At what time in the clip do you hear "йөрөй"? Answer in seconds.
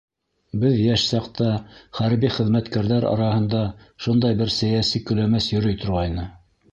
5.57-5.79